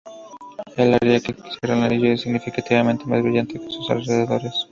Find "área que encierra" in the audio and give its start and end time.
0.95-1.77